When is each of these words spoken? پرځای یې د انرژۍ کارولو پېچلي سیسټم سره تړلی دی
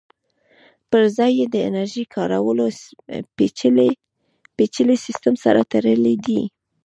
پرځای 0.91 1.31
یې 1.39 1.45
د 1.51 1.55
انرژۍ 1.69 2.03
کارولو 2.15 2.65
پېچلي 4.59 4.97
سیسټم 5.05 5.35
سره 5.43 5.61
تړلی 5.71 6.15
دی 6.25 6.41